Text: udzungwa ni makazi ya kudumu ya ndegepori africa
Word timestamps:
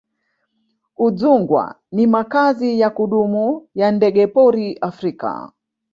udzungwa 0.97 1.75
ni 1.95 2.07
makazi 2.07 2.79
ya 2.79 2.89
kudumu 2.89 3.45
ya 3.79 3.91
ndegepori 3.91 4.67
africa 4.89 5.33